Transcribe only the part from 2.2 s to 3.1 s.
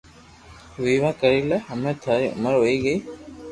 عمر ھوئئي گئي